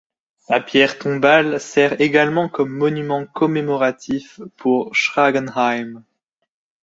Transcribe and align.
Sa 0.39 0.59
pierre 0.59 0.97
tombale 0.97 1.59
sert 1.59 2.01
également 2.01 2.49
comme 2.49 2.71
monument 2.75 3.27
commémoratif 3.27 4.41
pour 4.57 4.95
Schragenheim. 4.95 6.03